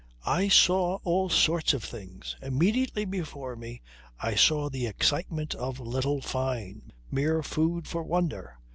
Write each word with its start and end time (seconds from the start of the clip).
I 0.25 0.47
saw, 0.47 0.97
all 1.03 1.29
sorts 1.29 1.75
of 1.75 1.83
things! 1.83 2.35
Immediately 2.41 3.05
before 3.05 3.55
me 3.55 3.83
I 4.19 4.33
saw 4.33 4.67
the 4.67 4.87
excitement 4.87 5.53
of 5.53 5.79
little 5.79 6.21
Fyne 6.21 6.91
mere 7.11 7.43
food 7.43 7.87
for 7.87 8.01
wonder. 8.01 8.57